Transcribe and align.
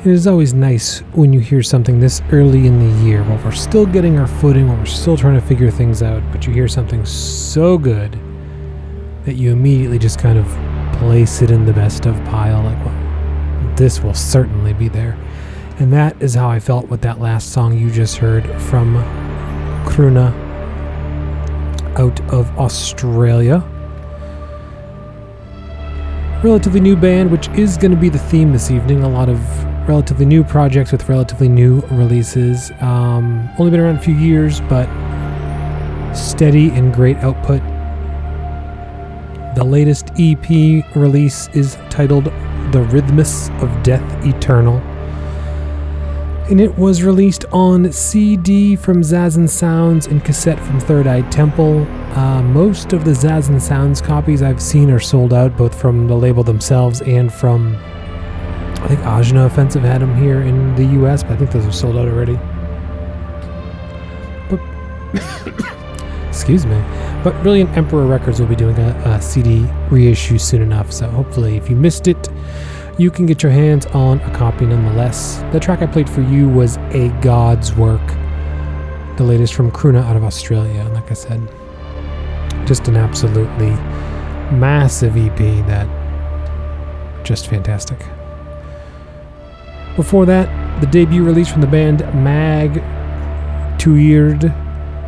It 0.00 0.08
is 0.12 0.26
always 0.26 0.52
nice 0.52 0.98
when 1.14 1.32
you 1.32 1.40
hear 1.40 1.62
something 1.62 2.00
this 2.00 2.20
early 2.32 2.66
in 2.66 2.78
the 2.78 2.90
year 3.02 3.24
while 3.24 3.42
we're 3.42 3.52
still 3.52 3.86
getting 3.86 4.18
our 4.18 4.26
footing, 4.26 4.68
while 4.68 4.76
we're 4.76 4.84
still 4.84 5.16
trying 5.16 5.40
to 5.40 5.46
figure 5.46 5.70
things 5.70 6.02
out, 6.02 6.22
but 6.32 6.46
you 6.46 6.52
hear 6.52 6.68
something 6.68 7.06
so 7.06 7.78
good 7.78 8.20
that 9.24 9.36
you 9.36 9.52
immediately 9.52 9.98
just 9.98 10.18
kind 10.18 10.38
of 10.38 10.46
place 10.98 11.40
it 11.40 11.50
in 11.50 11.64
the 11.64 11.72
best 11.72 12.04
of 12.04 12.14
pile. 12.26 12.62
Like, 12.62 12.84
well, 12.84 13.03
this 13.76 14.00
will 14.00 14.14
certainly 14.14 14.72
be 14.72 14.88
there. 14.88 15.18
And 15.78 15.92
that 15.92 16.20
is 16.22 16.34
how 16.34 16.48
I 16.48 16.60
felt 16.60 16.88
with 16.88 17.00
that 17.02 17.20
last 17.20 17.52
song 17.52 17.76
you 17.76 17.90
just 17.90 18.16
heard 18.16 18.44
from 18.62 18.94
Krvna 19.86 20.32
out 21.98 22.20
of 22.32 22.48
Australia. 22.58 23.62
Relatively 26.44 26.80
new 26.80 26.96
band, 26.96 27.32
which 27.32 27.48
is 27.50 27.76
going 27.76 27.90
to 27.90 27.96
be 27.96 28.08
the 28.08 28.18
theme 28.18 28.52
this 28.52 28.70
evening. 28.70 29.02
A 29.02 29.08
lot 29.08 29.28
of 29.28 29.38
relatively 29.88 30.26
new 30.26 30.44
projects 30.44 30.92
with 30.92 31.08
relatively 31.08 31.48
new 31.48 31.80
releases. 31.90 32.70
Um, 32.80 33.48
only 33.58 33.70
been 33.70 33.80
around 33.80 33.96
a 33.96 34.00
few 34.00 34.14
years, 34.14 34.60
but 34.62 34.86
steady 36.14 36.70
and 36.70 36.94
great 36.94 37.16
output. 37.18 37.60
The 39.56 39.64
latest 39.64 40.10
EP 40.18 40.48
release 40.94 41.48
is 41.48 41.76
titled 41.90 42.28
The 42.72 42.82
Rhythmus 42.82 43.50
of 43.60 43.82
Death 43.82 44.24
Eternal. 44.26 44.76
And 46.50 46.60
it 46.60 46.76
was 46.76 47.02
released 47.02 47.46
on 47.52 47.90
CD 47.90 48.76
from 48.76 49.00
Zazen 49.00 49.48
Sounds 49.48 50.06
and 50.06 50.22
cassette 50.24 50.60
from 50.60 50.78
Third 50.78 51.06
Eye 51.06 51.22
Temple. 51.30 51.86
Uh, 52.16 52.42
most 52.42 52.92
of 52.92 53.04
the 53.04 53.12
Zazen 53.12 53.60
Sounds 53.60 54.00
copies 54.00 54.42
I've 54.42 54.60
seen 54.60 54.90
are 54.90 55.00
sold 55.00 55.32
out, 55.32 55.56
both 55.56 55.74
from 55.78 56.06
the 56.06 56.14
label 56.14 56.42
themselves 56.42 57.00
and 57.02 57.32
from 57.32 57.76
I 58.84 58.88
think 58.88 59.00
Ajna 59.00 59.46
Offensive 59.46 59.82
had 59.82 60.02
them 60.02 60.14
here 60.14 60.42
in 60.42 60.74
the 60.74 60.84
US, 61.02 61.22
but 61.22 61.32
I 61.32 61.36
think 61.36 61.52
those 61.52 61.64
are 61.64 61.72
sold 61.72 61.96
out 61.96 62.06
already. 62.06 62.38
But 64.50 64.60
excuse 66.34 66.66
me. 66.66 66.78
But 67.22 67.40
Brilliant 67.42 67.76
Emperor 67.76 68.06
Records 68.06 68.40
will 68.40 68.48
be 68.48 68.56
doing 68.56 68.76
a, 68.76 68.90
a 69.06 69.22
CD 69.22 69.66
reissue 69.88 70.38
soon 70.38 70.62
enough, 70.62 70.92
so 70.92 71.08
hopefully, 71.08 71.56
if 71.56 71.70
you 71.70 71.76
missed 71.76 72.08
it, 72.08 72.28
you 72.98 73.10
can 73.10 73.24
get 73.24 73.42
your 73.42 73.52
hands 73.52 73.86
on 73.86 74.20
a 74.20 74.34
copy 74.34 74.66
nonetheless. 74.66 75.42
The 75.52 75.60
track 75.60 75.80
I 75.80 75.86
played 75.86 76.10
for 76.10 76.22
you 76.22 76.48
was 76.48 76.76
A 76.90 77.08
God's 77.22 77.74
Work, 77.74 78.06
the 79.16 79.24
latest 79.24 79.54
from 79.54 79.70
Krvna 79.70 80.02
out 80.02 80.16
of 80.16 80.24
Australia. 80.24 80.80
And 80.80 80.94
like 80.94 81.10
I 81.10 81.14
said, 81.14 81.40
just 82.66 82.88
an 82.88 82.96
absolutely 82.96 83.70
massive 84.56 85.16
EP 85.16 85.38
that 85.66 85.88
just 87.24 87.46
fantastic. 87.46 87.98
Before 89.96 90.26
that, 90.26 90.80
the 90.80 90.86
debut 90.88 91.22
release 91.24 91.50
from 91.50 91.60
the 91.60 91.66
band 91.68 92.00
Mag 92.14 92.82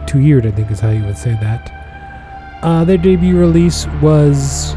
Tuired. 0.06 0.42
Tuired, 0.42 0.46
I 0.46 0.50
think 0.54 0.70
is 0.70 0.80
how 0.80 0.90
you 0.90 1.04
would 1.04 1.18
say 1.18 1.32
that. 1.40 1.72
Uh, 2.62 2.84
their 2.84 2.98
debut 2.98 3.38
release 3.38 3.86
was 4.00 4.74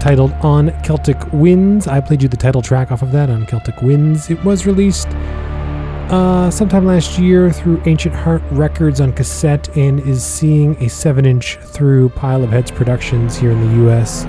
titled 0.00 0.32
On 0.42 0.70
Celtic 0.82 1.18
Winds. 1.32 1.86
I 1.86 2.00
played 2.00 2.22
you 2.22 2.28
the 2.28 2.36
title 2.36 2.62
track 2.62 2.92
off 2.92 3.02
of 3.02 3.12
that 3.12 3.30
on 3.30 3.46
Celtic 3.46 3.80
Winds. 3.82 4.30
It 4.30 4.42
was 4.44 4.66
released 4.66 5.08
uh, 5.08 6.50
sometime 6.50 6.86
last 6.86 7.18
year 7.18 7.52
through 7.52 7.82
Ancient 7.86 8.14
Heart 8.14 8.42
Records 8.50 9.00
on 9.00 9.12
cassette 9.12 9.76
and 9.76 10.00
is 10.00 10.24
seeing 10.24 10.76
a 10.82 10.88
7 10.88 11.24
inch 11.24 11.56
through 11.58 12.10
Pile 12.10 12.42
of 12.42 12.50
Heads 12.50 12.70
Productions 12.70 13.36
here 13.36 13.50
in 13.50 13.60
the 13.60 13.88
US. 13.90 14.24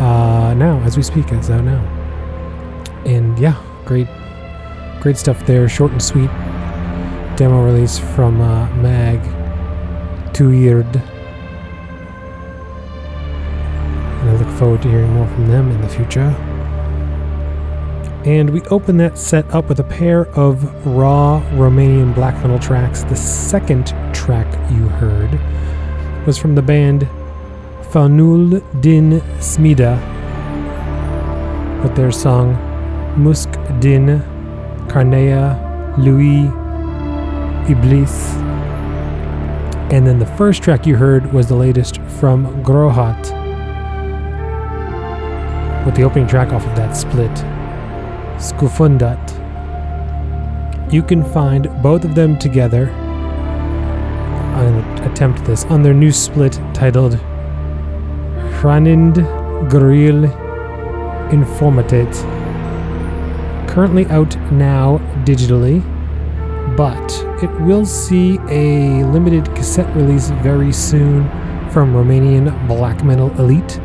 Uh, 0.00 0.54
now, 0.54 0.80
as 0.80 0.96
we 0.96 1.02
speak, 1.02 1.30
it's 1.32 1.50
out 1.50 1.64
now 1.64 1.98
and 3.08 3.38
yeah, 3.38 3.56
great, 3.84 4.06
great 5.00 5.16
stuff 5.16 5.44
there. 5.46 5.68
Short 5.68 5.92
and 5.92 6.02
sweet 6.02 6.30
demo 7.38 7.64
release 7.64 8.00
from 8.00 8.40
uh, 8.40 8.68
Mag 8.82 9.20
Tuired. 10.34 10.96
And 14.16 14.30
I 14.30 14.32
look 14.32 14.58
forward 14.58 14.82
to 14.82 14.88
hearing 14.88 15.12
more 15.12 15.28
from 15.28 15.46
them 15.46 15.70
in 15.70 15.80
the 15.80 15.88
future. 15.88 16.34
And 18.24 18.50
we 18.50 18.60
open 18.62 18.96
that 18.96 19.16
set 19.16 19.48
up 19.54 19.68
with 19.68 19.78
a 19.78 19.84
pair 19.84 20.26
of 20.36 20.84
raw 20.84 21.40
Romanian 21.52 22.12
black 22.12 22.34
metal 22.42 22.58
tracks. 22.58 23.04
The 23.04 23.14
second 23.14 23.94
track 24.12 24.52
you 24.72 24.88
heard 24.88 25.38
was 26.26 26.38
from 26.38 26.56
the 26.56 26.62
band 26.62 27.06
Faunul 27.92 28.64
din 28.80 29.22
Smidă 29.38 29.96
with 31.82 31.94
their 31.94 32.10
song 32.10 32.56
Musc 33.16 33.48
din 33.78 34.22
carnea 34.88 35.56
lui 35.96 36.50
Iblis. 37.68 38.34
And 39.90 40.06
then 40.06 40.18
the 40.18 40.26
first 40.26 40.62
track 40.62 40.86
you 40.86 40.96
heard 40.96 41.32
was 41.32 41.46
the 41.48 41.54
latest 41.54 42.00
from 42.20 42.62
Grohot, 42.62 43.18
with 45.86 45.94
the 45.94 46.02
opening 46.02 46.26
track 46.26 46.52
off 46.52 46.66
of 46.66 46.76
that 46.76 46.96
split, 46.96 47.30
Scufundat. 48.38 49.34
You 50.92 51.02
can 51.02 51.24
find 51.24 51.68
both 51.82 52.04
of 52.04 52.14
them 52.14 52.38
together. 52.38 52.90
I'm 54.58 54.78
attempt 55.10 55.44
this 55.44 55.64
on 55.66 55.82
their 55.82 55.94
new 55.94 56.12
split 56.12 56.60
titled 56.74 57.18
Hranind 58.60 59.16
Grill 59.70 60.28
Informatet 61.30 62.14
currently 63.68 64.06
out 64.06 64.34
now 64.50 64.98
digitally, 65.24 65.82
but 66.78 67.12
it 67.42 67.50
will 67.62 67.84
see 67.84 68.38
a 68.48 69.02
limited 69.06 69.44
cassette 69.56 69.92
release 69.96 70.30
very 70.44 70.72
soon 70.72 71.24
from 71.70 71.92
Romanian 71.92 72.68
Black 72.68 73.02
Metal 73.02 73.32
Elite. 73.40 73.78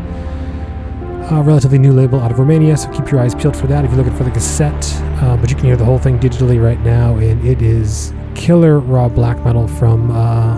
A 1.32 1.42
relatively 1.44 1.80
new 1.80 1.92
label 1.92 2.20
out 2.20 2.30
of 2.30 2.38
Romania, 2.38 2.78
so 2.78 2.92
keep 2.92 3.10
your 3.10 3.20
eyes 3.20 3.34
peeled 3.34 3.58
for 3.58 3.66
that 3.66 3.84
if 3.84 3.90
you're 3.90 3.98
looking 3.98 4.16
for 4.16 4.24
the 4.24 4.30
cassette. 4.30 4.94
Uh, 5.24 5.36
but 5.38 5.50
you 5.50 5.56
can 5.56 5.66
hear 5.66 5.76
the 5.76 5.84
whole 5.84 5.98
thing 5.98 6.20
digitally 6.20 6.64
right 6.64 6.80
now, 6.82 7.16
and 7.16 7.44
it 7.44 7.64
is 7.64 8.14
killer 8.36 8.80
raw 8.80 9.10
black 9.10 9.44
metal 9.44 9.68
from 9.68 10.12
uh, 10.12 10.54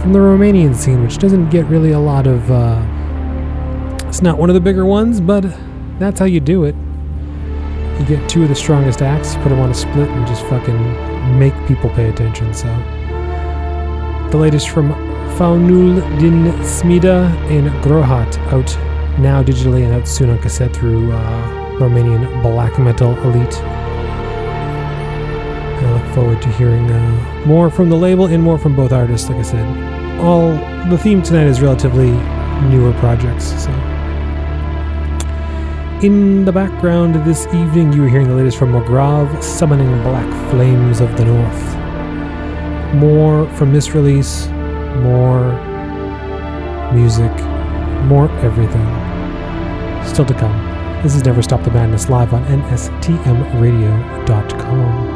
from 0.00 0.12
the 0.12 0.20
Romanian 0.20 0.72
scene, 0.72 1.02
which 1.02 1.18
doesn't 1.18 1.50
get 1.50 1.66
really 1.66 1.90
a 1.90 1.98
lot 1.98 2.28
of. 2.28 2.48
Uh, 2.48 2.80
it's 4.06 4.22
not 4.22 4.38
one 4.38 4.50
of 4.50 4.54
the 4.54 4.60
bigger 4.60 4.86
ones, 4.86 5.20
but 5.20 5.44
that's 5.98 6.20
how 6.20 6.26
you 6.26 6.38
do 6.38 6.62
it. 6.62 6.76
You 8.02 8.08
get 8.16 8.28
two 8.28 8.42
of 8.42 8.48
the 8.48 8.56
strongest 8.56 9.00
acts, 9.00 9.36
put 9.36 9.50
them 9.50 9.60
on 9.60 9.70
a 9.70 9.74
split, 9.74 10.08
and 10.08 10.26
just 10.26 10.44
fucking 10.46 11.38
make 11.38 11.54
people 11.68 11.88
pay 11.90 12.08
attention. 12.08 12.52
So, 12.52 12.66
the 14.32 14.38
latest 14.38 14.70
from 14.70 14.90
Faunul 15.38 16.00
din 16.18 16.52
Smidă 16.64 17.30
and 17.48 17.70
Grohot 17.84 18.36
out 18.52 18.76
now 19.20 19.40
digitally 19.40 19.84
and 19.84 19.94
out 19.94 20.08
soon 20.08 20.30
on 20.30 20.38
cassette 20.40 20.74
through 20.74 21.12
uh, 21.12 21.78
Romanian 21.78 22.42
Black 22.42 22.76
Metal 22.80 23.16
Elite. 23.22 23.56
And 25.78 25.86
I 25.86 25.92
look 25.92 26.12
forward 26.12 26.42
to 26.42 26.48
hearing 26.48 26.90
uh, 26.90 27.44
more 27.46 27.70
from 27.70 27.88
the 27.88 27.96
label 27.96 28.26
and 28.26 28.42
more 28.42 28.58
from 28.58 28.74
both 28.74 28.90
artists. 28.90 29.28
Like 29.28 29.38
I 29.38 29.42
said, 29.42 30.18
all 30.18 30.48
the 30.90 30.98
theme 30.98 31.22
tonight 31.22 31.46
is 31.46 31.60
relatively 31.60 32.10
newer 32.68 32.92
projects. 32.94 33.62
So. 33.62 33.91
In 36.02 36.44
the 36.44 36.50
background 36.50 37.14
this 37.24 37.46
evening, 37.54 37.92
you 37.92 38.02
are 38.02 38.08
hearing 38.08 38.26
the 38.26 38.34
latest 38.34 38.58
from 38.58 38.72
Morgrav, 38.72 39.40
Summoning 39.40 40.02
Black 40.02 40.28
Flames 40.50 41.00
of 41.00 41.16
the 41.16 41.24
North. 41.24 41.76
More 42.96 43.46
from 43.54 43.72
this 43.72 43.94
release, 43.94 44.48
more 44.98 45.52
music, 46.92 47.30
more 48.06 48.28
everything. 48.40 48.84
Still 50.04 50.26
to 50.26 50.34
come. 50.34 50.60
This 51.04 51.14
is 51.14 51.24
Never 51.24 51.40
Stop 51.40 51.62
the 51.62 51.70
Madness 51.70 52.08
live 52.08 52.34
on 52.34 52.44
NSTMRadio.com. 52.46 55.11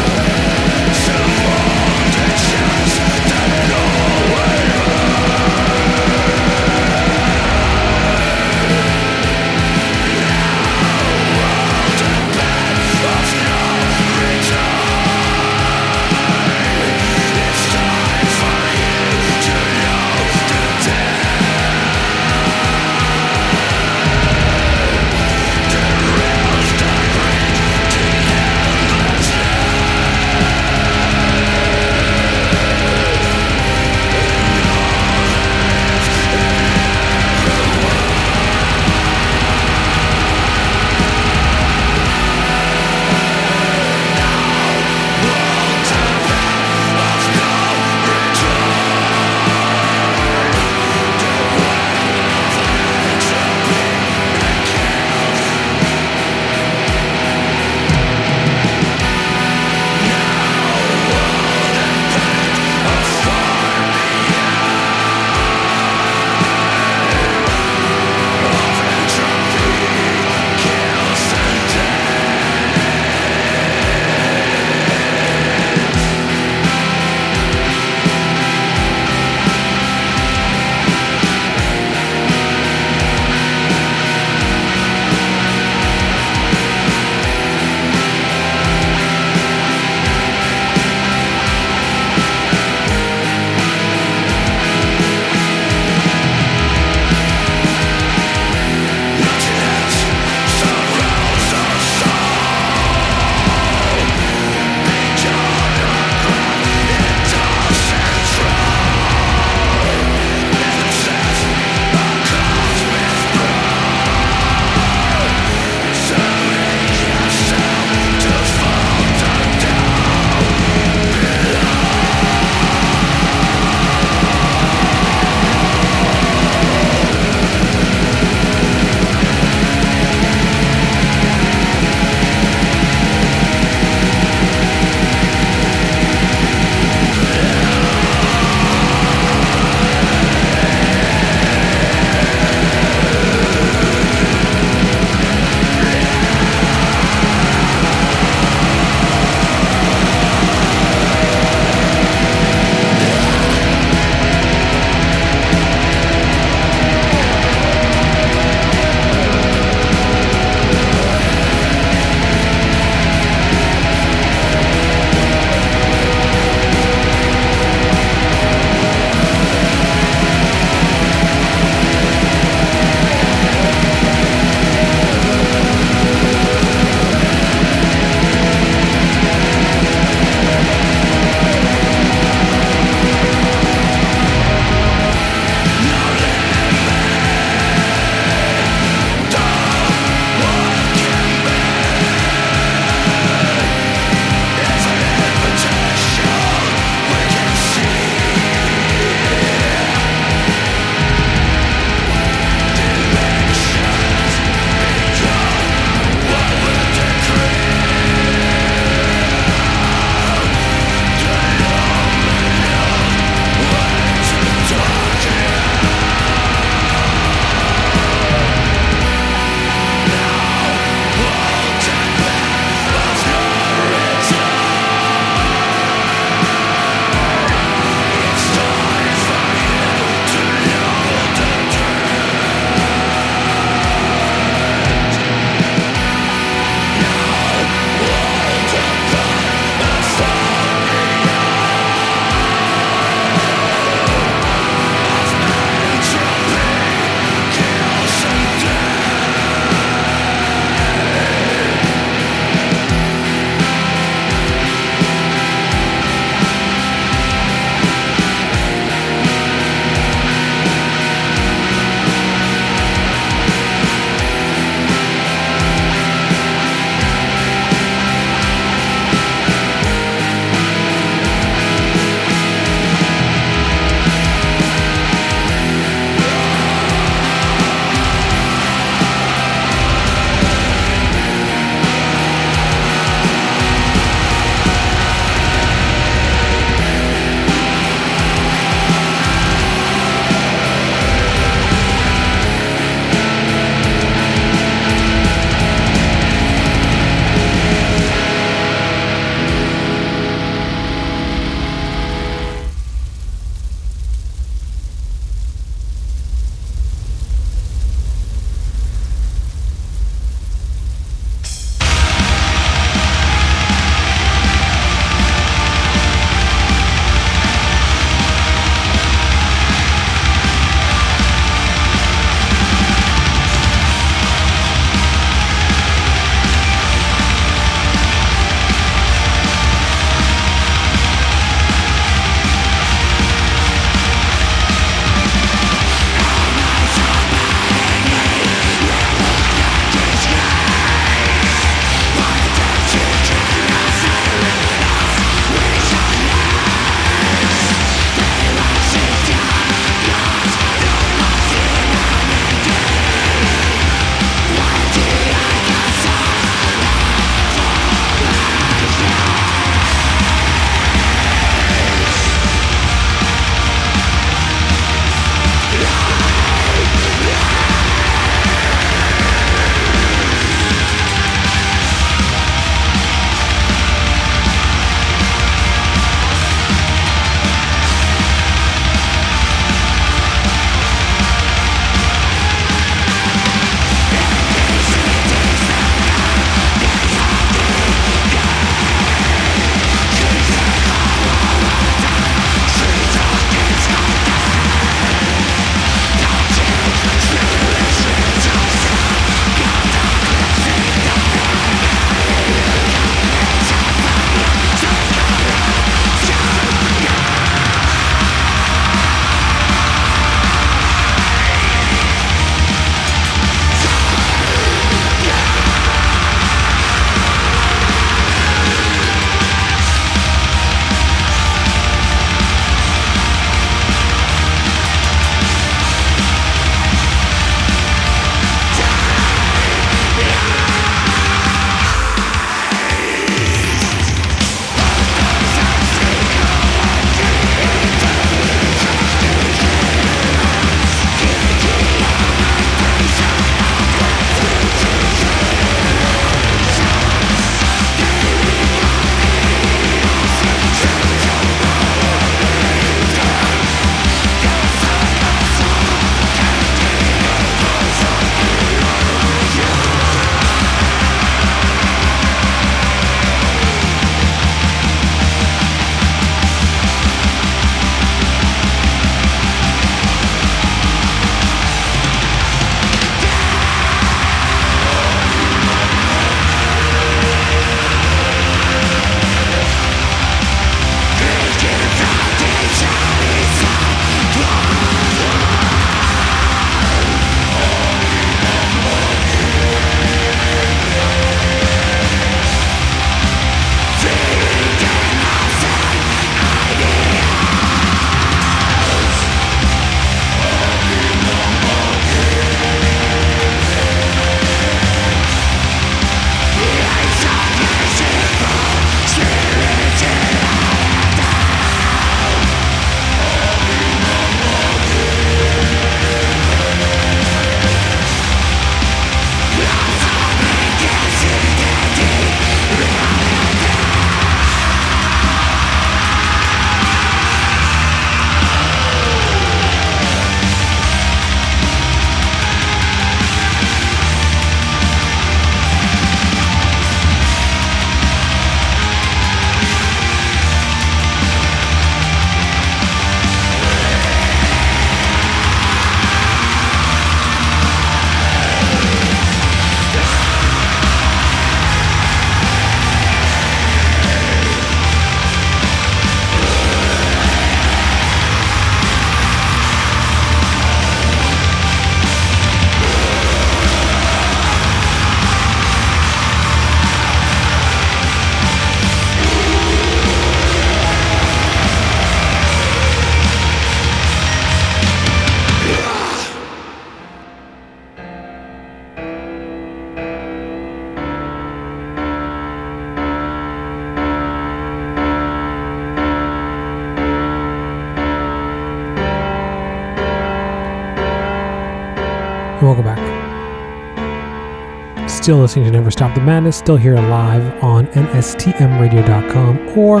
Still 595.22 595.38
listening 595.38 595.66
to 595.66 595.70
Never 595.70 595.92
Stop 595.92 596.16
the 596.16 596.20
Madness, 596.20 596.56
still 596.56 596.76
here 596.76 596.96
live 596.96 597.62
on 597.62 597.86
nstmradio.com 597.86 599.78
or 599.78 600.00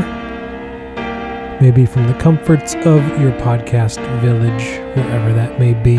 maybe 1.60 1.86
from 1.86 2.08
the 2.08 2.14
comforts 2.14 2.74
of 2.74 3.20
your 3.20 3.30
podcast 3.38 4.00
village, 4.20 4.80
wherever 4.96 5.32
that 5.32 5.60
may 5.60 5.74
be. 5.74 5.94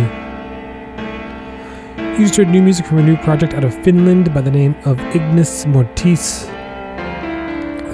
You 2.19 2.27
just 2.27 2.35
heard 2.35 2.49
new 2.49 2.61
music 2.61 2.85
from 2.85 2.97
a 2.97 3.01
new 3.01 3.15
project 3.15 3.53
out 3.53 3.63
of 3.63 3.73
Finland 3.81 4.33
by 4.33 4.41
the 4.41 4.51
name 4.51 4.75
of 4.83 4.99
Ignis 5.15 5.65
Mortis. 5.67 6.43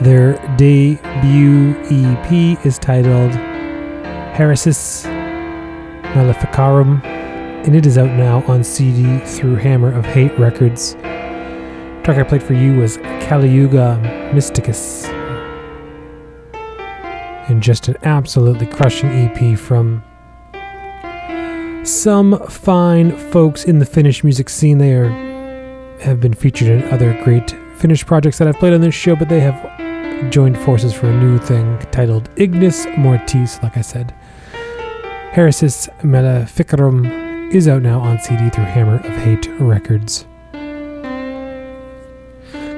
Their 0.02 0.34
debut 0.58 1.76
EP 1.92 2.66
is 2.66 2.80
titled 2.80 3.34
Heresis 4.34 5.06
Maleficarum, 6.16 7.04
and 7.04 7.76
it 7.76 7.86
is 7.86 8.00
out 8.00 8.18
now 8.18 8.42
on 8.48 8.64
CD 8.64 9.20
through 9.20 9.58
Hammer 9.58 9.94
of 9.96 10.08
Hate 10.08 10.36
Records. 10.40 10.96
Track 12.10 12.26
I 12.26 12.28
played 12.28 12.42
for 12.42 12.56
you 12.56 12.74
was 12.74 12.98
Kali 13.28 13.48
Yuga 13.48 14.02
Mysticus, 14.34 15.06
and 17.48 17.62
just 17.62 17.88
an 17.88 17.98
absolutely 18.02 18.66
crushing 18.66 19.12
EP 19.12 19.56
from 19.56 20.04
some 21.86 22.40
fine 22.48 23.16
folks 23.30 23.64
in 23.64 23.78
the 23.78 23.86
Finnish 23.86 24.24
music 24.24 24.50
scene. 24.50 24.80
They 24.80 24.94
are 24.94 25.10
have 26.00 26.20
been 26.20 26.34
featured 26.34 26.70
in 26.70 26.84
other 26.86 27.14
great 27.24 27.56
Finnish 27.76 28.04
projects 28.04 28.40
that 28.40 28.48
I've 28.48 28.58
played 28.58 28.74
on 28.74 28.82
this 28.82 28.96
show, 28.96 29.16
but 29.16 29.30
they 29.30 29.42
have 29.42 30.32
joined 30.32 30.58
forces 30.58 30.96
for 30.96 31.12
a 31.12 31.16
new 31.16 31.38
thing 31.38 31.78
titled 31.92 32.28
Ignis 32.38 32.88
Mortis, 32.98 33.62
like 33.62 33.78
I 33.78 33.82
said. 33.82 34.16
Heresis 35.34 35.88
Maleficarum 36.04 37.06
is 37.52 37.68
out 37.68 37.84
now 37.84 38.00
on 38.00 38.18
CD 38.18 38.50
through 38.50 38.64
Hammer 38.64 38.96
of 38.96 39.16
Hate 39.18 39.48
Records. 39.60 40.26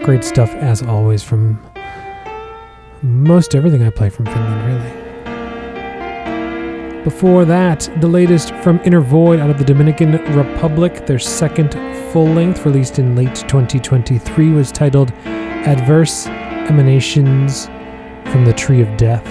Great 0.03 0.23
stuff, 0.23 0.49
as 0.55 0.81
always, 0.81 1.21
from 1.21 1.63
most 3.03 3.53
everything 3.53 3.83
I 3.83 3.91
play 3.91 4.09
from 4.09 4.25
Finland, 4.25 4.65
really. 4.67 5.01
Before 7.03 7.45
that, 7.45 7.89
the 7.99 8.07
latest 8.07 8.53
from 8.55 8.79
Inner 8.83 9.01
Vöid 9.01 9.39
out 9.39 9.51
of 9.51 9.57
the 9.59 9.63
Dominican 9.63 10.13
Republic, 10.35 11.05
their 11.05 11.19
second 11.19 11.73
full 12.11 12.25
length, 12.27 12.65
released 12.65 12.97
in 12.97 13.15
late 13.15 13.35
2023, 13.35 14.49
was 14.49 14.71
titled 14.71 15.11
Adverse 15.25 16.25
Emanations 16.25 17.67
from 18.31 18.45
the 18.45 18.53
Tree 18.53 18.81
of 18.81 18.97
Death. 18.97 19.25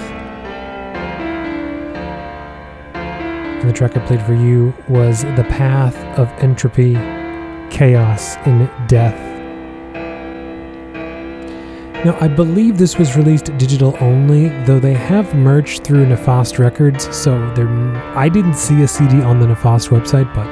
And 2.95 3.68
the 3.68 3.73
track 3.73 3.97
I 3.97 4.07
played 4.07 4.23
for 4.23 4.35
you 4.35 4.73
was 4.89 5.23
The 5.23 5.47
Path 5.49 5.97
of 6.18 6.29
Entropy, 6.43 6.95
Chaos 7.71 8.37
and 8.47 8.71
Death. 8.89 9.39
Now, 12.03 12.16
I 12.18 12.28
believe 12.28 12.78
this 12.78 12.96
was 12.96 13.14
released 13.14 13.55
digital 13.59 13.94
only, 14.01 14.48
though 14.64 14.80
they 14.80 14.94
have 14.94 15.34
merged 15.34 15.84
through 15.84 16.07
Nefast 16.07 16.59
Records, 16.59 17.14
so 17.14 17.36
I 18.16 18.30
didn't 18.30 18.55
see 18.55 18.80
a 18.80 18.88
CD 18.88 19.20
on 19.20 19.38
the 19.38 19.44
Nefast 19.44 19.90
website, 19.90 20.34
but 20.34 20.46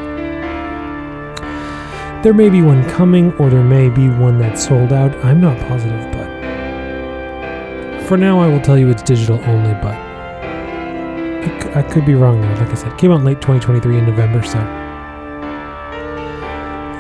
there 2.23 2.35
may 2.35 2.51
be 2.51 2.61
one 2.61 2.87
coming, 2.91 3.33
or 3.39 3.49
there 3.49 3.65
may 3.65 3.89
be 3.89 4.11
one 4.11 4.39
that's 4.39 4.67
sold 4.69 4.93
out. 4.93 5.15
I'm 5.25 5.41
not 5.41 5.59
positive, 5.69 6.13
but 6.13 6.29
for 8.07 8.19
now, 8.19 8.41
I 8.41 8.47
will 8.47 8.61
tell 8.61 8.77
you 8.77 8.91
it's 8.91 9.03
digital 9.03 9.43
only, 9.47 9.73
but 9.81 9.95
I, 11.75 11.83
could 11.91 12.05
be 12.05 12.15
wrong 12.15 12.43
there. 12.43 12.57
Like 12.57 12.69
I 12.69 12.75
said, 12.75 12.99
came 12.99 13.11
out 13.11 13.25
late 13.25 13.41
2023 13.41 13.97
in 13.97 14.05
November, 14.05 14.43
so 14.43 14.59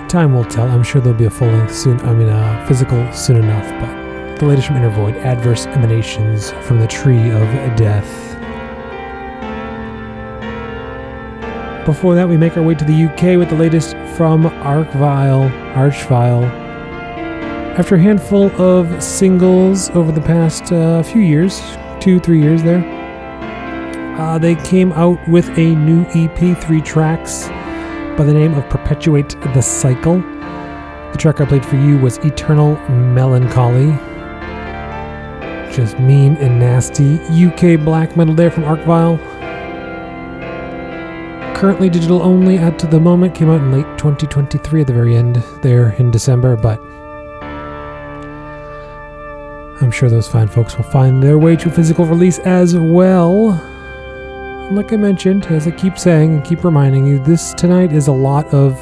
time 0.08 0.32
will 0.32 0.46
tell. 0.46 0.66
I'm 0.68 0.82
sure 0.82 1.02
there'll 1.02 1.18
be 1.18 1.26
a 1.26 1.30
full 1.30 1.48
length 1.48 1.74
soon. 1.74 2.00
I 2.00 2.14
mean, 2.14 2.30
uh, 2.30 2.64
physical 2.66 3.12
soon 3.12 3.36
enough, 3.36 3.68
but 3.78 3.97
the 4.38 4.46
latest 4.46 4.68
from 4.68 4.76
Inner 4.76 4.90
Vöid, 4.90 5.16
Adverse 5.24 5.66
Emanations 5.66 6.52
from 6.62 6.78
the 6.78 6.86
Tree 6.86 7.30
of 7.30 7.76
Death. 7.76 8.06
Before 11.84 12.14
that, 12.14 12.28
we 12.28 12.36
make 12.36 12.56
our 12.56 12.62
way 12.62 12.74
to 12.76 12.84
the 12.84 13.04
UK 13.04 13.36
with 13.36 13.48
the 13.48 13.56
latest 13.56 13.96
from 14.16 14.44
Archvile, 14.44 15.50
Archvile. 15.74 16.44
After 17.78 17.96
a 17.96 17.98
handful 17.98 18.50
of 18.60 19.02
singles 19.02 19.90
over 19.90 20.12
the 20.12 20.20
past 20.20 20.72
uh, 20.72 21.02
few 21.02 21.22
years, 21.22 21.60
two, 21.98 22.20
three 22.20 22.40
years 22.40 22.62
there, 22.62 22.84
uh, 24.20 24.38
they 24.38 24.54
came 24.54 24.92
out 24.92 25.18
with 25.28 25.48
a 25.58 25.74
new 25.74 26.04
EP, 26.14 26.56
three 26.62 26.80
tracks, 26.80 27.48
by 28.16 28.24
the 28.24 28.34
name 28.34 28.54
of 28.54 28.68
Perpetuate 28.68 29.30
the 29.54 29.62
Cycle. 29.62 30.18
The 30.18 31.16
track 31.18 31.40
I 31.40 31.46
played 31.46 31.66
for 31.66 31.76
you 31.76 31.98
was 31.98 32.18
Eternal 32.18 32.76
Melancholy. 32.88 34.07
Just 35.72 35.98
mean 35.98 36.36
and 36.36 36.58
nasty 36.58 37.18
UK 37.28 37.78
black 37.84 38.16
metal 38.16 38.34
there 38.34 38.50
from 38.50 38.64
Archvile. 38.64 39.18
Currently 41.54 41.88
digital 41.90 42.22
only 42.22 42.58
at 42.58 42.78
the 42.78 43.00
moment, 43.00 43.34
came 43.34 43.50
out 43.50 43.60
in 43.60 43.72
late 43.72 43.86
2023 43.98 44.80
at 44.80 44.86
the 44.86 44.92
very 44.92 45.16
end 45.16 45.36
there 45.62 45.90
in 45.92 46.10
December, 46.10 46.56
but 46.56 46.80
I'm 49.80 49.90
sure 49.92 50.08
those 50.08 50.26
fine 50.26 50.48
folks 50.48 50.76
will 50.76 50.84
find 50.84 51.22
their 51.22 51.38
way 51.38 51.54
to 51.56 51.70
physical 51.70 52.04
release 52.04 52.38
as 52.40 52.76
well. 52.76 53.50
And 53.50 54.76
like 54.76 54.92
I 54.92 54.96
mentioned, 54.96 55.46
as 55.46 55.66
I 55.66 55.70
keep 55.70 55.98
saying 55.98 56.34
and 56.34 56.44
keep 56.44 56.64
reminding 56.64 57.06
you, 57.06 57.18
this 57.20 57.54
tonight 57.54 57.92
is 57.92 58.08
a 58.08 58.12
lot 58.12 58.46
of 58.52 58.74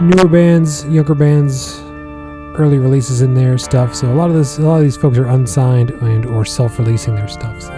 newer 0.00 0.28
bands, 0.28 0.86
younger 0.86 1.14
bands, 1.14 1.82
early 2.56 2.78
releases 2.78 3.22
in 3.22 3.34
their 3.34 3.58
stuff. 3.58 3.94
So 3.94 4.12
a 4.12 4.14
lot 4.14 4.30
of 4.30 4.36
this, 4.36 4.58
a 4.58 4.62
lot 4.62 4.76
of 4.76 4.82
these 4.82 4.96
folks 4.96 5.18
are 5.18 5.26
unsigned 5.26 5.90
and 5.90 6.26
or 6.26 6.44
self-releasing 6.44 7.14
their 7.14 7.28
stuff. 7.28 7.62
So 7.62 7.70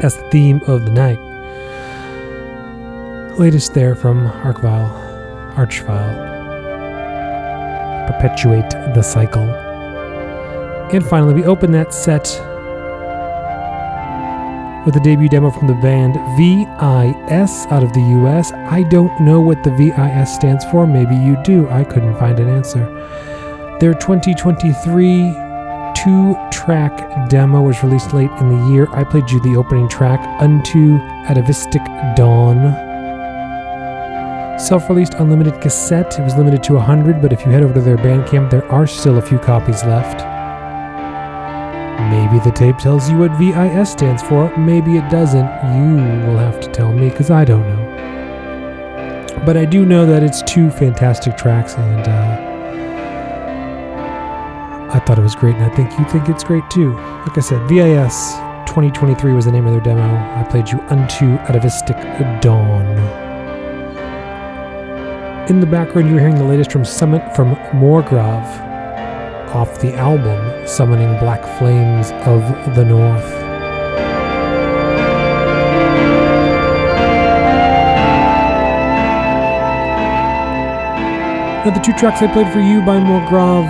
that's 0.00 0.16
the 0.16 0.28
theme 0.30 0.60
of 0.66 0.84
the 0.84 0.92
night. 0.92 1.18
Latest 3.38 3.74
there 3.74 3.94
from 3.94 4.28
Archvile, 4.28 4.90
Archvile. 5.54 6.34
Perpetuate 8.06 8.70
the 8.94 9.02
cycle. 9.02 9.42
And 10.92 11.04
finally, 11.04 11.34
we 11.34 11.44
open 11.44 11.72
that 11.72 11.92
set 11.92 12.40
with 14.86 14.96
a 14.96 15.00
debut 15.00 15.28
demo 15.28 15.50
from 15.50 15.66
the 15.66 15.74
band 15.74 16.14
VIS 16.38 17.66
out 17.70 17.82
of 17.82 17.92
the 17.92 18.00
US. 18.22 18.52
I 18.52 18.84
don't 18.84 19.20
know 19.20 19.40
what 19.40 19.64
the 19.64 19.72
VIS 19.72 20.32
stands 20.32 20.64
for. 20.66 20.86
Maybe 20.86 21.16
you 21.16 21.36
do. 21.42 21.68
I 21.68 21.84
couldn't 21.84 22.16
find 22.18 22.38
an 22.38 22.48
answer. 22.48 22.86
Their 23.80 23.92
2023 23.92 25.44
two 25.96 26.36
track 26.52 27.28
demo 27.28 27.60
was 27.62 27.82
released 27.82 28.14
late 28.14 28.30
in 28.40 28.48
the 28.48 28.70
year. 28.70 28.86
I 28.90 29.02
played 29.02 29.28
you 29.28 29.40
the 29.40 29.56
opening 29.56 29.88
track, 29.88 30.20
Unto 30.40 30.98
Atavistic 31.26 31.84
Dawn. 32.14 32.84
Self 34.58 34.88
released 34.88 35.14
unlimited 35.14 35.60
cassette. 35.60 36.18
It 36.18 36.22
was 36.22 36.36
limited 36.36 36.62
to 36.64 36.74
100, 36.74 37.20
but 37.20 37.32
if 37.32 37.44
you 37.44 37.50
head 37.50 37.62
over 37.62 37.74
to 37.74 37.80
their 37.80 37.96
Bandcamp, 37.96 38.50
there 38.50 38.64
are 38.70 38.86
still 38.86 39.18
a 39.18 39.22
few 39.22 39.38
copies 39.38 39.84
left. 39.84 40.35
Maybe 42.26 42.40
the 42.40 42.50
tape 42.50 42.78
tells 42.78 43.08
you 43.08 43.18
what 43.18 43.30
VIS 43.38 43.92
stands 43.92 44.20
for, 44.20 44.50
maybe 44.58 44.96
it 44.96 45.08
doesn't. 45.08 45.46
You 45.76 45.94
will 46.26 46.38
have 46.38 46.58
to 46.58 46.68
tell 46.72 46.92
me 46.92 47.08
because 47.08 47.30
I 47.30 47.44
don't 47.44 47.62
know. 47.68 49.42
But 49.46 49.56
I 49.56 49.64
do 49.64 49.86
know 49.86 50.04
that 50.06 50.24
it's 50.24 50.42
two 50.42 50.70
fantastic 50.70 51.36
tracks, 51.36 51.74
and 51.74 52.00
uh, 52.00 52.36
I 54.92 54.98
thought 54.98 55.20
it 55.20 55.22
was 55.22 55.36
great, 55.36 55.54
and 55.54 55.64
I 55.66 55.68
think 55.76 55.96
you 55.96 56.04
think 56.06 56.28
it's 56.28 56.42
great 56.42 56.68
too. 56.68 56.94
Like 56.94 57.38
I 57.38 57.42
said, 57.42 57.60
VIS 57.68 58.32
2023 58.66 59.32
was 59.32 59.44
the 59.44 59.52
name 59.52 59.68
of 59.68 59.72
their 59.72 59.80
demo. 59.80 60.02
I 60.02 60.42
played 60.50 60.68
you 60.68 60.80
Unto 60.88 61.38
Atavistic 61.46 61.96
Dawn. 62.40 62.86
In 65.48 65.60
the 65.60 65.66
background, 65.66 66.10
you're 66.10 66.18
hearing 66.18 66.38
the 66.38 66.44
latest 66.44 66.72
from 66.72 66.84
Summit 66.84 67.36
from 67.36 67.54
Morgrav 67.76 68.65
off 69.54 69.80
the 69.80 69.94
album 69.94 70.66
Summoning 70.66 71.18
Black 71.18 71.42
Flames 71.58 72.10
of 72.26 72.42
the 72.74 72.84
North. 72.84 73.46
Now, 81.64 81.72
the 81.74 81.80
two 81.80 81.92
tracks 81.94 82.22
I 82.22 82.32
played 82.32 82.52
for 82.52 82.60
you 82.60 82.80
by 82.82 82.98
Morgrav 82.98 83.66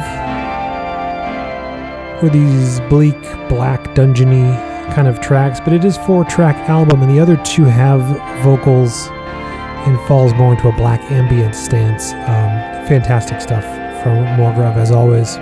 were 2.22 2.29
these 2.29 2.81
bleak, 2.91 3.20
black, 3.49 3.83
dungeony 3.95 4.55
kind 4.95 5.09
of 5.09 5.20
tracks, 5.20 5.61
but 5.61 5.72
it 5.72 5.85
is 5.85 5.97
four-track 5.97 6.68
album, 6.68 7.01
and 7.03 7.11
the 7.11 7.18
other 7.18 7.37
two 7.39 7.64
have 7.64 8.03
vocals 8.43 9.09
and 9.87 9.99
falls 10.07 10.35
more 10.35 10.53
into 10.53 10.68
a 10.68 10.72
black 10.72 11.01
ambient 11.11 11.55
stance. 11.55 12.12
Um, 12.12 12.87
fantastic 12.87 13.41
stuff 13.41 13.64
from 14.03 14.24
Morgrav, 14.37 14.77
as 14.77 14.91
always. 14.91 15.39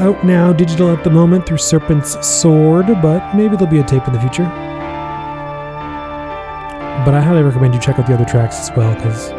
Out 0.00 0.24
now, 0.24 0.50
digital 0.52 0.90
at 0.90 1.04
the 1.04 1.10
moment 1.10 1.46
through 1.46 1.58
Serpent's 1.58 2.26
Sword, 2.26 2.86
but 3.02 3.34
maybe 3.34 3.56
there'll 3.56 3.70
be 3.70 3.80
a 3.80 3.84
tape 3.84 4.06
in 4.06 4.14
the 4.14 4.20
future. 4.20 4.50
but 7.04 7.14
I 7.14 7.20
highly 7.20 7.42
recommend 7.42 7.74
you 7.74 7.80
check 7.80 7.98
out 7.98 8.06
the 8.06 8.14
other 8.14 8.24
tracks 8.24 8.56
as 8.58 8.70
well 8.76 8.94
because 8.94 9.30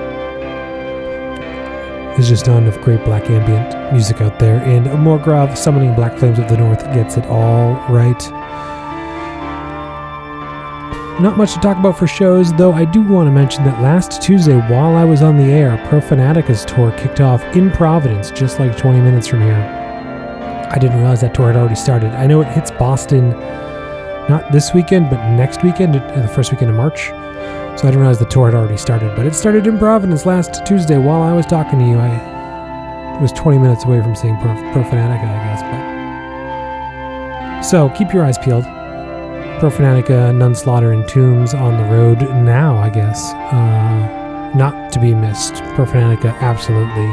there's 2.16 2.30
just 2.30 2.48
not 2.48 2.58
enough 2.58 2.80
great 2.82 3.04
black 3.06 3.30
ambient 3.30 3.94
music 3.94 4.22
out 4.22 4.40
there. 4.40 4.62
And 4.64 4.86
Morgrav 4.88 5.58
summoning 5.58 5.96
Black 5.96 6.18
Flames 6.18 6.40
of 6.40 6.48
the 6.48 6.58
North 6.58 6.84
gets 6.94 7.18
it 7.18 7.26
all 7.26 7.74
right. 7.90 8.22
Not 11.22 11.38
much 11.38 11.54
to 11.54 11.60
talk 11.60 11.78
about 11.78 11.98
for 11.98 12.08
shows, 12.08 12.52
though 12.54 12.74
I 12.74 12.86
do 12.86 13.02
want 13.02 13.28
to 13.28 13.32
mention 13.32 13.64
that 13.66 13.82
last 13.82 14.22
Tuesday, 14.22 14.58
while 14.70 14.96
I 14.96 15.04
was 15.04 15.22
on 15.22 15.38
the 15.38 15.52
air, 15.52 15.78
Profanatica's 15.90 16.66
tour 16.66 16.92
kicked 16.98 17.20
off 17.20 17.44
in 17.56 17.70
Providence, 17.72 18.32
just 18.32 18.60
like 18.60 18.76
20 18.78 19.02
minutes 19.02 19.28
from 19.28 19.42
here. 19.42 19.81
I 20.72 20.80
didn't 20.80 21.00
realize 21.00 21.20
that 21.20 21.34
tour 21.34 21.48
had 21.48 21.58
already 21.58 21.76
started. 21.76 22.14
I 22.14 22.28
know 22.28 22.40
it 22.40 22.48
hits 22.48 22.72
Boston 22.72 23.32
not 24.30 24.50
this 24.54 24.74
weekend, 24.74 25.10
but 25.10 25.18
next 25.32 25.64
weekend, 25.64 25.98
uh, 25.98 26.22
the 26.22 26.28
first 26.30 26.50
weekend 26.52 26.72
of 26.72 26.78
March. 26.78 27.08
So 27.78 27.88
I 27.88 27.92
didn't 27.92 28.00
realize 28.00 28.20
the 28.20 28.26
tour 28.26 28.46
had 28.46 28.56
already 28.56 28.78
started. 28.78 29.14
But 29.18 29.26
it 29.26 29.36
started 29.36 29.68
in 29.68 29.78
Providence 29.78 30.26
last 30.26 30.66
Tuesday 30.66 30.98
while 30.98 31.22
I 31.22 31.34
was 31.34 31.46
talking 31.46 31.80
to 31.80 31.86
you. 31.86 31.98
I 31.98 33.18
was 33.20 33.34
20 33.34 33.58
minutes 33.58 33.84
away 33.84 34.02
from 34.02 34.16
seeing 34.16 34.38
Pro, 34.38 34.54
Profanatica, 34.72 35.28
I 35.28 35.44
guess. 35.44 35.62
But 37.58 37.64
so 37.64 37.90
keep 37.90 38.14
your 38.14 38.24
eyes 38.24 38.38
peeled. 38.38 38.64
Profanatica, 39.60 40.32
Nunslaughter, 40.34 40.94
and 40.94 41.06
Tombs 41.06 41.54
on 41.54 41.76
the 41.76 41.84
road 41.94 42.22
now, 42.46 42.78
I 42.78 42.90
guess. 42.90 43.34
Uh, 43.34 44.52
not 44.56 44.92
to 44.94 45.00
be 45.00 45.14
missed. 45.14 45.56
Profanatica, 45.76 46.34
absolutely 46.40 47.10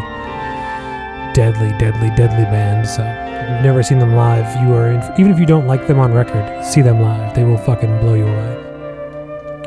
deadly, 1.35 1.71
deadly, 1.79 2.11
deadly 2.17 2.45
band. 2.45 2.89
So 2.89 3.28
you've 3.49 3.62
never 3.62 3.82
seen 3.82 3.99
them 3.99 4.14
live, 4.14 4.46
you 4.62 4.74
are 4.74 4.88
in, 4.88 5.03
even 5.18 5.32
if 5.32 5.38
you 5.38 5.46
don't 5.46 5.66
like 5.66 5.86
them 5.86 5.99
on 5.99 6.12
record, 6.12 6.64
see 6.64 6.82
them 6.82 7.01
live. 7.01 7.34
They 7.34 7.44
will 7.44 7.59
fucking 7.59 8.01
blow 8.01 8.14
you 8.14 8.26
away. 8.26 8.64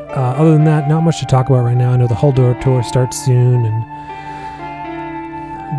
Uh, 0.09 0.33
other 0.35 0.51
than 0.51 0.65
that, 0.65 0.87
not 0.87 1.01
much 1.01 1.19
to 1.19 1.25
talk 1.25 1.49
about 1.49 1.63
right 1.63 1.77
now. 1.77 1.91
I 1.91 1.97
know 1.97 2.07
the 2.07 2.15
Hulder 2.15 2.57
tour 2.61 2.83
starts 2.83 3.17
soon, 3.23 3.65
and 3.65 3.83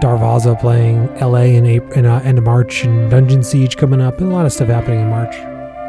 Darvaza 0.03 0.59
playing 0.59 1.15
LA 1.21 1.57
in 1.57 1.67
April, 1.67 1.93
in, 1.99 2.07
uh, 2.07 2.21
end 2.25 2.39
of 2.39 2.45
March, 2.45 2.85
and 2.85 3.11
Dungeon 3.11 3.43
Siege 3.43 3.77
coming 3.77 4.01
up, 4.01 4.19
and 4.19 4.31
a 4.31 4.35
lot 4.35 4.47
of 4.47 4.53
stuff 4.53 4.69
happening 4.69 5.01
in 5.01 5.09
March 5.09 5.35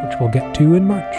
which 0.04 0.20
we'll 0.20 0.30
get 0.30 0.54
to 0.56 0.76
in 0.76 0.86
March. 0.86 1.16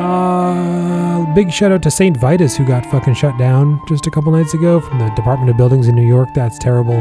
Uh, 0.00 1.24
big 1.34 1.52
shout 1.52 1.72
out 1.72 1.82
to 1.82 1.90
St. 1.90 2.16
Vitus, 2.16 2.56
who 2.56 2.66
got 2.66 2.84
fucking 2.86 3.14
shut 3.14 3.36
down 3.38 3.80
just 3.88 4.06
a 4.06 4.10
couple 4.10 4.32
nights 4.32 4.54
ago 4.54 4.80
from 4.80 4.98
the 4.98 5.08
Department 5.10 5.50
of 5.50 5.56
Buildings 5.56 5.88
in 5.88 5.94
New 5.94 6.06
York. 6.06 6.28
That's 6.34 6.58
terrible. 6.58 6.98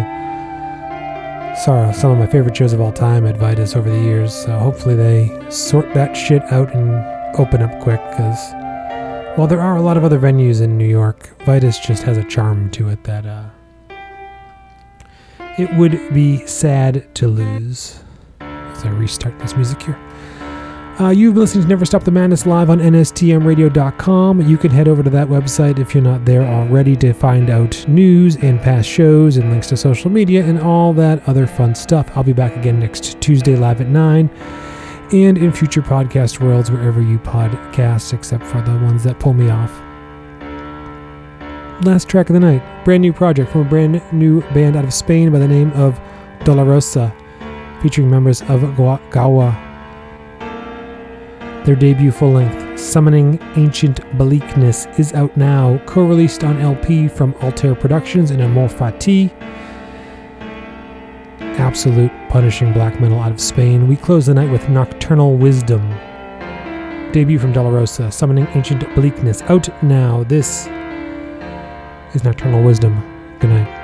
Sorry, 1.56 1.94
some 1.94 2.12
of 2.12 2.18
my 2.18 2.26
favorite 2.26 2.58
shows 2.58 2.74
of 2.74 2.82
all 2.82 2.92
time 2.92 3.26
at 3.26 3.38
Vitus 3.38 3.76
over 3.76 3.90
the 3.90 4.00
years. 4.00 4.34
So 4.34 4.58
hopefully 4.58 4.96
they 4.96 5.50
sort 5.52 5.94
that 5.94 6.14
shit 6.14 6.42
out 6.52 6.74
and 6.74 6.92
open 7.38 7.62
up 7.62 7.80
quick 7.80 8.02
because 8.10 8.52
while 9.38 9.48
there 9.48 9.62
are 9.62 9.78
a 9.78 9.82
lot 9.82 9.96
of 9.96 10.04
other 10.04 10.20
venues 10.20 10.62
in 10.62 10.78
New 10.78 10.88
York, 10.88 11.30
Vitus 11.46 11.80
just 11.80 12.04
has 12.04 12.18
a 12.18 12.24
charm 12.24 12.70
to 12.72 12.90
it 12.90 13.04
that 13.04 13.26
uh, 13.26 13.46
it 15.58 15.74
would 15.78 16.14
be 16.14 16.46
sad 16.48 17.14
to 17.16 17.28
lose. 17.28 18.04
As 18.42 18.84
I 18.84 18.90
restart 18.90 19.38
this 19.40 19.56
music 19.56 19.84
here. 19.84 20.13
Uh, 21.00 21.10
you've 21.10 21.34
been 21.34 21.42
listening 21.42 21.64
to 21.64 21.70
Never 21.70 21.86
Stop 21.86 22.04
the 22.04 22.12
Madness 22.12 22.46
live 22.46 22.70
on 22.70 22.78
NSTMradio.com. 22.78 24.42
You 24.48 24.58
can 24.58 24.70
head 24.70 24.88
over 24.88 25.02
to 25.02 25.10
that 25.10 25.28
website 25.28 25.80
if 25.80 25.96
you're 25.96 26.04
not 26.04 26.24
there 26.24 26.44
already 26.44 26.96
to 26.98 27.14
find 27.14 27.50
out 27.50 27.88
news 27.88 28.36
and 28.36 28.62
past 28.62 28.88
shows 28.88 29.38
and 29.38 29.50
links 29.50 29.66
to 29.70 29.78
social 29.78 30.12
media 30.12 30.46
and 30.46 30.62
all 30.62 30.94
that 30.94 31.28
other 31.28 31.48
fun 31.48 31.74
stuff. 31.74 32.16
I'll 32.16 32.24
be 32.24 32.32
back 32.32 32.56
again 32.56 32.80
next 32.80 33.20
Tuesday 33.22 33.56
live 33.56 33.82
at 33.82 33.88
9 33.88 34.30
and 35.14 35.38
in 35.40 35.52
future 35.52 35.82
podcast 35.82 36.40
worlds 36.40 36.70
wherever 36.70 37.02
you 37.02 37.18
podcast, 37.18 38.14
except 38.14 38.44
for 38.44 38.62
the 38.62 38.74
ones 38.74 39.04
that 39.04 39.20
pull 39.20 39.34
me 39.34 39.50
off. 39.50 39.72
Last 41.84 42.08
track 42.08 42.30
of 42.30 42.36
the 42.36 42.40
night, 42.40 42.86
brand 42.86 43.02
new 43.02 43.14
project 43.14 43.52
from 43.52 43.62
a 43.62 43.66
brand 43.66 44.00
new 44.14 44.42
band 44.54 44.76
out 44.76 44.86
of 44.86 44.94
Spain 44.94 45.32
by 45.32 45.40
the 45.40 45.48
name 45.48 45.72
of 45.72 46.00
Dolorosa, 46.42 47.12
featuring 47.82 48.12
members 48.12 48.42
of 48.44 48.60
Gawa 48.60 49.73
their 51.66 51.76
debut 51.76 52.12
full 52.12 52.34
length, 52.34 52.80
Summoning 52.80 53.40
Ancient 53.56 54.02
Bleakness, 54.18 54.86
is 54.98 55.14
out 55.14 55.36
now, 55.38 55.80
co 55.86 56.04
released 56.04 56.44
on 56.44 56.60
LP 56.60 57.08
from 57.08 57.34
Altair 57.36 57.74
Productions 57.76 58.32
and 58.32 58.42
Amor 58.42 58.68
Fati. 58.68 59.32
Absolute 61.58 62.12
punishing 62.30 62.74
black 62.74 63.00
metal 63.00 63.20
out 63.20 63.32
of 63.32 63.40
Spain. 63.40 63.88
We 63.88 63.96
close 63.96 64.26
the 64.26 64.34
night 64.34 64.52
with 64.52 64.68
Nocturnal 64.70 65.38
Wisdom. 65.38 65.88
Debut 67.14 67.40
from 67.40 67.54
Dolorosa, 67.54 68.12
Summoning 68.12 68.48
Ancient 68.56 68.94
Bleakness, 68.96 69.42
out 69.44 69.70
now. 69.84 70.24
This 70.24 70.68
is 72.14 72.24
Nocturnal 72.24 72.64
Wisdom. 72.64 72.94
Good 73.40 73.52
night. 73.52 73.83